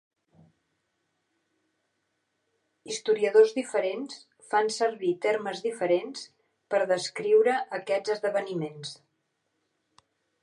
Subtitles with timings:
[2.93, 4.17] Historiadors diferents
[4.53, 6.23] fan servir termes diferents
[6.75, 8.95] per descriure aquests esdeveniments.